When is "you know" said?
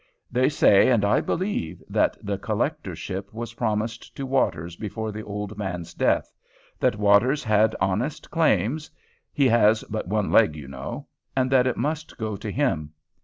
10.55-11.05